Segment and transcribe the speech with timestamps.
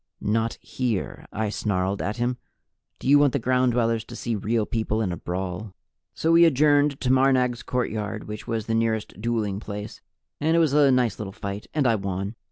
[0.19, 2.37] "Not here!" I snarled at him.
[2.97, 5.75] "Do you want the Ground Dwellers to see Real People in a brawl?"
[6.15, 10.01] So we adjourned to Marnag's courtyard, which was the nearest dueling place,
[10.39, 12.33] and it was a nice little fight, and I won.